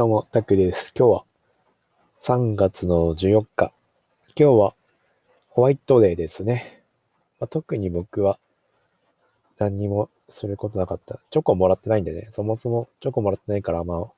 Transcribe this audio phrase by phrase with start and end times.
[0.00, 0.94] どうも、タクです。
[0.98, 1.24] 今日は
[2.22, 3.70] 3月の14日。
[4.34, 4.74] 今日は
[5.50, 6.82] ホワイトデーですね。
[7.38, 8.38] まあ、特に僕は
[9.58, 11.20] 何にもすることなかった。
[11.28, 14.12] チョコもらってないんでね、そもそもチョコもらってないから、まあ、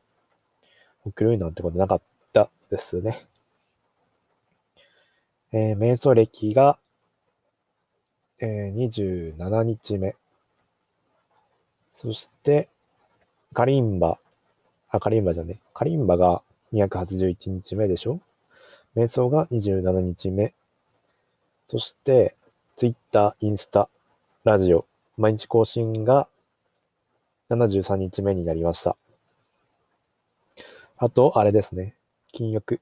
[1.05, 2.03] 送るなんてことなかっ
[2.33, 3.27] たですね。
[5.51, 6.79] えー、瞑想歴が、
[8.41, 10.15] えー、27日目。
[11.93, 12.69] そして、
[13.53, 14.21] カリンバ
[14.93, 15.61] あ、カリンバじゃね。
[15.73, 16.43] カリンバが
[16.75, 18.21] 281日目でしょ？
[18.95, 20.55] 瞑想が27日目。
[21.67, 22.37] そして、
[22.77, 23.89] ツイッター、インスタ、
[24.45, 24.87] ラジオ、
[25.17, 26.29] 毎日更新が
[27.49, 28.99] 73日目になりました。
[30.99, 31.97] あと、あれですね。
[32.31, 32.81] 禁欲。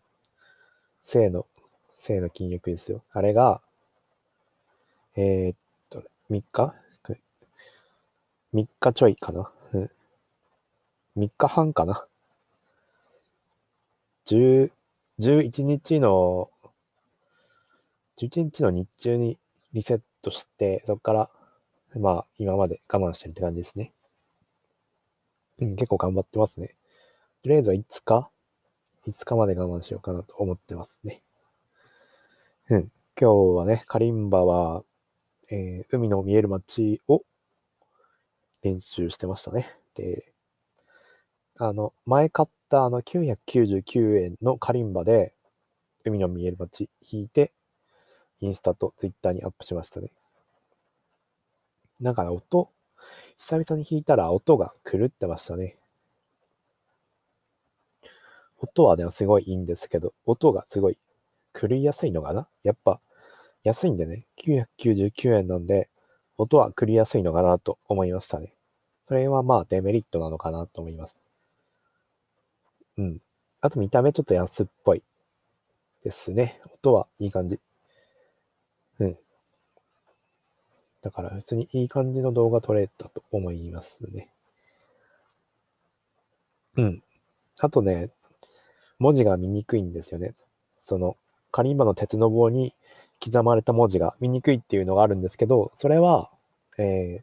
[1.00, 1.46] 性の、
[1.94, 3.04] 性の禁欲ですよ。
[3.12, 3.62] あれが、
[5.16, 5.56] えー、っ
[5.90, 6.74] と、3日
[8.52, 9.52] ?3 日ちょいかな。
[11.16, 12.06] 3日半かな。
[14.26, 14.70] 10、
[15.18, 16.50] 11日の、
[18.18, 19.38] 11日の日中に
[19.72, 21.30] リセットして、そこから、
[21.98, 23.92] まあ、今まで我慢してるって感じですね。
[25.58, 26.76] うん、結構頑張ってますね。
[27.42, 28.30] とりあえずは5日
[29.06, 31.22] ?5 日まで我慢しようかなと思ってますね。
[32.68, 32.92] うん。
[33.20, 34.84] 今日はね、カリンバは、
[35.50, 37.22] えー、海の見える街を
[38.62, 39.66] 練習してましたね。
[39.94, 40.32] で、
[41.62, 45.34] あの、前買ったあの999円のカリンバで、
[46.04, 47.52] 海の見える街弾いて、
[48.40, 50.08] インスタとツイッターにアップしましたね。
[52.00, 52.70] なんか音、
[53.36, 55.76] 久々に弾いたら音が狂ってましたね。
[58.56, 60.96] 音はね、すごいいいんですけど、音がすごい
[61.52, 62.48] 狂いやすいのかな？
[62.62, 63.02] やっぱ
[63.64, 65.90] 安いんでね、999円なんで、
[66.38, 68.54] 音は狂いやすいのかなと思いましたね。
[69.06, 71.20] それはまあデメリットなのかなと思います。
[73.00, 73.22] うん。
[73.62, 75.02] あと見た目ちょっと安っぽい
[76.04, 76.60] ですね。
[76.74, 77.58] 音はいい感じ。
[78.98, 79.18] うん。
[81.00, 84.28] だから普通にいい感じの動画撮れたと思いますね。
[86.76, 87.02] うん。
[87.60, 88.10] あとね、
[88.98, 90.34] 文字が見にくいんですよね。
[90.82, 91.16] その、
[91.52, 92.74] カリンバの鉄の棒に
[93.24, 96.30] 刻まれた文字が見にくいっていうのがあるんですけど、それは、
[96.78, 97.22] え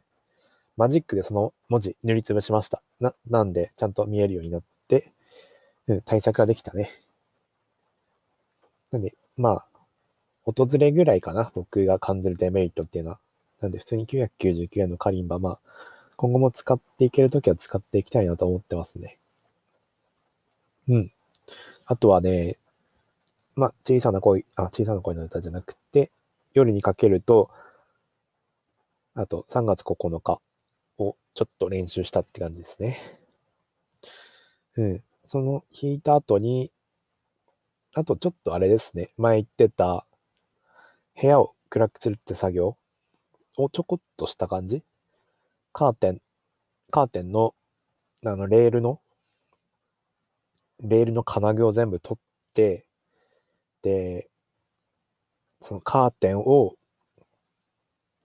[0.76, 2.82] マジックでその文字塗りつぶしました。
[2.98, 5.12] な、なんで、ちゃんと見えるようになって、
[5.88, 6.90] うん、対策ができたね。
[8.92, 9.68] なんで、まあ、
[10.44, 13.20] 訪れぐらいかな、僕が感じるデメリットっていうのは。
[13.60, 15.60] なんで、普通に999円のカリンバ、まあ、
[16.16, 19.18] 今後も使っていけるときは使っていきたいなと思ってますね。
[20.88, 21.12] うん。
[21.86, 22.58] あとはね、
[23.56, 26.10] まあ、小さな声、あ、小さな声の歌じゃなくて、
[26.54, 27.50] 夜にかけると、
[29.14, 30.40] あと3月9日
[30.98, 32.98] をちょっと練習したって感じですね。
[34.76, 35.02] うん。
[35.28, 36.72] その弾いた後に、
[37.94, 40.06] あとちょっとあれですね、前言ってた
[41.20, 42.78] 部屋を暗くするって作業
[43.58, 44.82] をちょこっとした感じ？
[45.74, 46.22] カーテン、
[46.90, 47.54] カーテンの、
[48.24, 49.00] あの、レールの、
[50.80, 52.86] レールの金具を全部取って、
[53.82, 54.30] で、
[55.60, 56.74] そのカーテンを、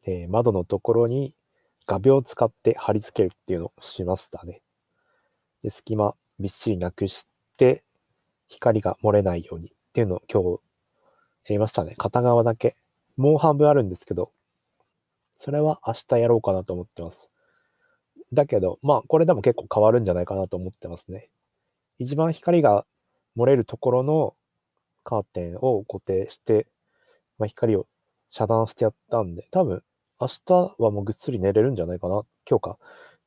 [0.05, 1.35] えー、窓のところに
[1.85, 4.61] 画鋲を使って貼り付けるっていうのをしましたね。
[5.63, 7.85] で、隙間びっしりなくして、
[8.49, 10.59] 光が漏れないようにっていうのを今日
[11.49, 11.95] やりましたね。
[11.97, 12.75] 片側だけ。
[13.15, 14.29] もう半分あるんですけど、
[15.37, 17.29] それは明日やろうかなと思ってます。
[18.33, 21.29] だけど、まあこれでも結構変わるんじゃないかなと思ってますね。
[21.97, 22.85] 一番光が
[23.37, 24.35] 漏れるところの
[25.05, 26.67] カーテンを固定して、
[27.39, 27.87] まあ、光を
[28.31, 29.81] 遮断してやったんで、多分
[30.19, 32.23] 明日はもうぐっすり寝れるんじゃないかな。
[32.49, 32.77] 今日か。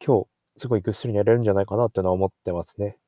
[0.06, 0.26] 今日
[0.58, 2.98] すごいぐっすり寝れるんじゃないかなっていうのは思ってますね。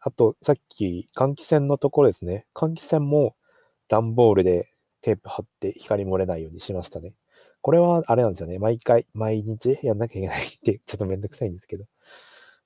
[0.00, 2.46] あと、さっき換気扇のところですね。
[2.54, 3.34] 換気扇も
[3.88, 4.70] 段ボールで
[5.00, 7.14] テープ貼って光漏れないようにしましたね。
[7.62, 8.58] これはあれなんですよね。
[8.58, 11.84] 毎回、毎日やんなきゃいけないって ちょっとめんどくさいんですけど。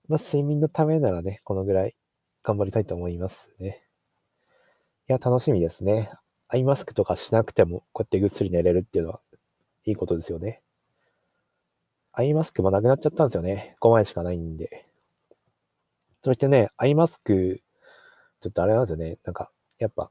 [0.08, 1.96] まあ、睡眠のためならね、このぐらい
[2.42, 3.82] 頑張りたいと思いますね。
[5.08, 6.10] いや、楽しみですね。
[6.48, 9.20] アイマスクとかしなくても、こうやってぐっすり寝れるっていうのは、
[9.86, 10.62] いいことですよね。
[12.12, 13.76] アイマスクもなくなっちゃったんですよね。
[13.80, 14.89] 5枚しかないんで。
[16.22, 17.62] そしてね、アイマスク、
[18.40, 19.18] ちょっとあれなんですよね。
[19.24, 20.10] なんか、やっぱ、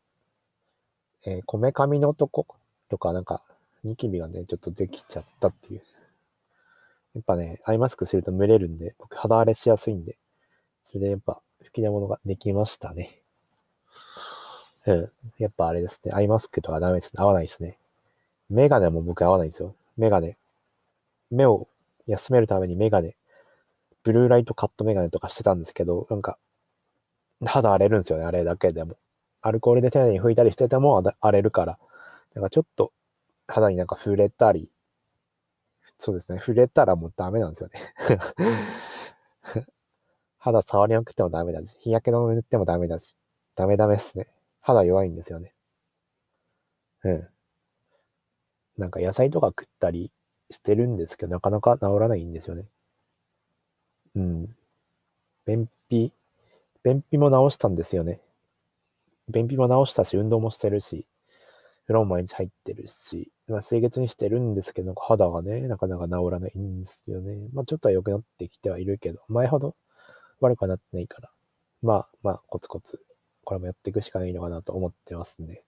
[1.26, 2.48] えー、こめかみのとこ
[2.90, 3.44] とか、なんか、
[3.84, 5.84] ニキビがね、ちょっとできちゃったっていう。
[7.14, 10.18] やっぱね、アイマスクすると蒸れるんで、僕肌荒れしやすいんで、
[10.86, 13.22] それでやっぱ、吹き出物ができましたね。
[14.88, 15.12] うん。
[15.38, 16.12] やっぱあれですね。
[16.14, 17.22] アイマスクとかダメですね。
[17.22, 17.78] 合わないですね。
[18.50, 19.76] メガネも僕合わないんですよ。
[19.98, 20.38] メガネ。
[21.30, 21.68] 目を
[22.08, 23.16] 休めるためにメガネ
[24.04, 26.38] ブルーライトカットメガネとかしてたんですけど、なんか、
[27.46, 28.98] 肌荒れるんですよね、あれだけでも。
[29.42, 31.80] アルコールで丁寧に拭いたりしてても荒れるから。
[32.34, 32.92] だかちょっと
[33.48, 34.72] 肌になんか触れたり、
[35.98, 37.80] そうですね、触れたらもうダメなんですよね。
[40.40, 43.16] 肌触りなくてもダメだし、日焼け止め塗ってもダメだし、
[43.56, 44.28] ダメダメっすね。
[44.62, 45.54] 肌弱いんですよね。
[47.04, 47.30] うん。
[48.78, 50.12] なんか野菜とか食ったり
[50.50, 52.72] してるんですけど、なかなか治らないんですよね。
[54.20, 54.56] うん。
[55.46, 56.14] 便秘、
[56.84, 58.20] 便秘も治したんですよね。
[59.30, 61.08] 便秘も治したし、運動もしてるし、
[61.88, 67.48] 風呂も毎日入ってるし、まあ、清潔にしてるんですけど、肌がね、なかなか治らないんですよね。
[67.54, 69.76] まあ、ちょっとは良くなってきてはいるけど、前ほど
[70.42, 71.32] 悪くはなってないから、
[71.82, 73.02] まあまあ、コツコツ、
[73.46, 75.64] これもやっていくしかないのかなと思ってますね。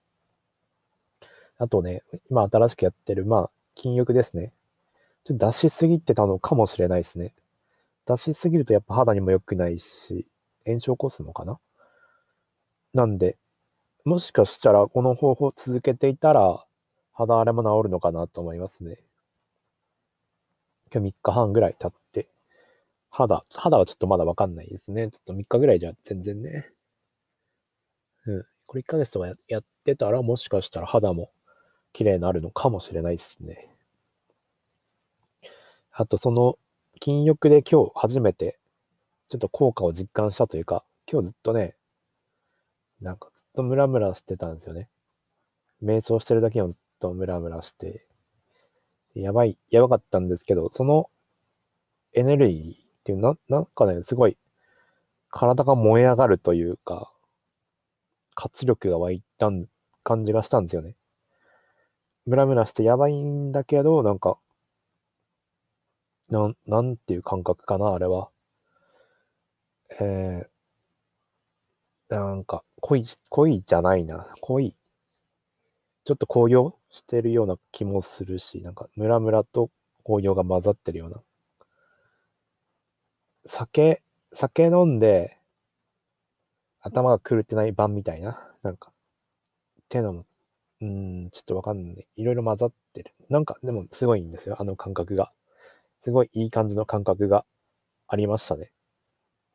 [1.56, 4.52] あとね、今新しくやってる、まあ、禁欲ですね。
[5.24, 7.34] ちょっと出しすぎてたのかもしれないですね。
[8.06, 10.28] 出しすぎるとやっぱ肌にも良くないし、
[10.66, 11.58] 炎症起こすのかな？
[12.94, 13.38] なんで、
[14.04, 16.64] もしかしたらこの方法続けていたら、
[17.12, 18.98] 肌荒れも治るのかなと思いますね。
[20.92, 22.28] 今日3日半ぐらい経って、
[23.10, 25.08] 肌、肌はちょっとまだわかんないですね。
[25.10, 26.70] ちょっと3日ぐらいじゃ全然ね。
[28.26, 28.44] うん。
[28.66, 31.30] これ1ヶ月とかやってたら、もしかしたら肌も
[31.92, 33.68] 綺麗になるのかもしれないですね。
[35.92, 36.58] あと、その、
[37.04, 38.60] 禁欲で今日初めて、
[39.26, 41.74] ちょっと効果を実感したというか、今日ずっとね、
[43.00, 44.88] なんかずっとムラムラしてたんですよね。
[45.82, 48.06] 瞑想してるだけにずっとムラムラして、
[49.16, 51.10] やばい、やばかったんですけど、その
[52.12, 54.38] エネルギーっていうな、なんかね、すごい
[55.28, 57.12] 体が燃え上がるというか、
[58.36, 59.50] 活力が湧いた
[60.04, 60.94] 感じがしたんですよね。
[62.26, 64.38] ムラムラしてやばいんだけど、なんか、
[66.32, 68.30] なん、なんていう感覚かな、あれは。
[70.00, 74.34] えー、なんか、濃い、濃いじゃないな。
[74.40, 74.74] 濃い。
[76.04, 79.70] ちょっと紅葉してるような気もするし、なんか、ムラムラと
[80.04, 81.22] 紅葉が混ざってるような。
[83.44, 84.02] 酒、
[84.32, 85.36] 酒飲んで、
[86.80, 88.40] 頭が狂ってない版みたいな。
[88.62, 88.94] なんか、っ
[89.90, 90.24] ていうの、
[90.80, 92.08] うん、ちょっとわかんない。
[92.16, 93.14] いろいろ混ざってる。
[93.28, 95.30] なんか、でもすごいんですよ、あの感覚が。
[96.02, 97.46] すごいいい感じの感覚が
[98.08, 98.72] ありましたね。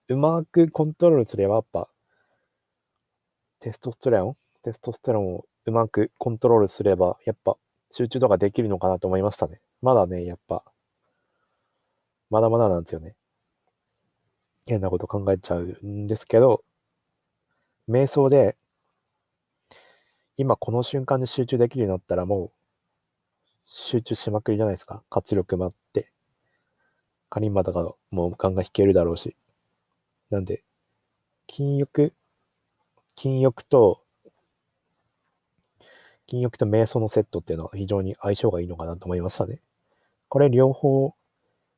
[0.08, 1.90] うまくコントロールすればやっぱ、
[3.60, 7.58] テストステロンテストステロンをうまくコントロールすれば、やっぱ
[7.92, 9.60] 集中とかできるのかなと思いましたね。
[9.82, 10.64] まだね、やっぱ、
[12.30, 13.18] まだまだなんですよね。
[14.66, 16.64] 変なこと考えちゃうんですけど、
[17.90, 18.56] 瞑想で、
[20.38, 22.52] 今この瞬間に集中できるようになったらもう、
[23.66, 25.04] 集中しまくりじゃないですか。
[25.10, 26.14] 活力もあって。
[27.32, 29.36] カリンバとかもガンガン弾けるだろうし。
[30.32, 30.64] なんで、
[31.48, 32.14] 禁欲、
[33.16, 34.04] 禁欲と、
[36.28, 39.62] 禁欲と瞑想のセットっていうのは非常に相性がいいのかなと思いましたね。
[40.30, 41.14] これ両方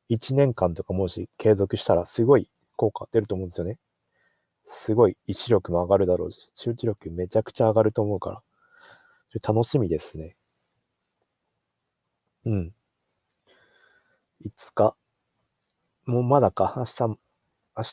[0.08, 3.78] 1年間とかもし継続したらすごい効果出ると思うんですよね。
[4.66, 8.42] すごい意志力も上がるだろうし、集中力めちゃくちゃ上がると思うから、
[9.48, 10.36] 楽しみですね。
[12.44, 12.72] うん。
[14.40, 14.96] 5日。
[16.06, 16.74] もうまだか。
[16.76, 17.16] 明日、明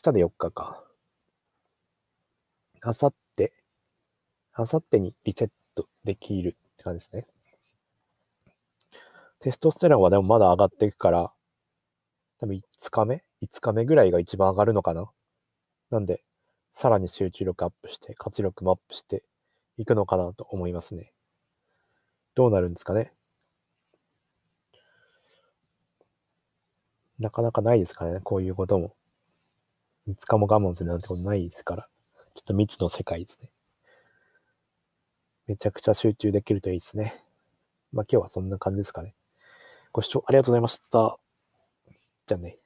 [0.02, 0.82] 日で4日か。
[2.84, 3.50] 明後日、
[4.56, 7.26] 明後日にリセットできるって感じですね。
[9.40, 11.32] テストステロンはでもまだ上がっていくから、
[12.40, 15.10] 多分5日目 ?5 日目ぐらいが一番上がるのかな？
[15.90, 16.24] なんで、
[16.74, 19.22] さらに集中力アップして、活力もアップして
[19.76, 21.12] いくのかなと思いますね。
[22.34, 23.12] どうなるんですかね？
[27.18, 28.94] なかなかないですからね、こういうことも。
[30.08, 31.88] 5日も我慢するなんてことないですから。
[32.32, 33.50] ちょっと未知の世界ですね。
[35.46, 37.24] めちゃくちゃ集中できるといいですね。
[37.92, 39.14] まあ今日はそんな感じですかね。
[39.92, 41.18] ご視聴ありがとうございました。
[42.26, 42.58] じゃあね。